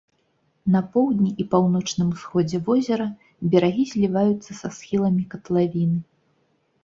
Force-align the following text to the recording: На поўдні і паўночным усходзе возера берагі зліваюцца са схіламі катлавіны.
На 0.75 0.79
поўдні 0.93 1.27
і 1.43 1.43
паўночным 1.51 2.07
усходзе 2.15 2.61
возера 2.69 3.05
берагі 3.55 3.85
зліваюцца 3.91 4.51
са 4.61 4.67
схіламі 4.77 5.23
катлавіны. 5.35 5.99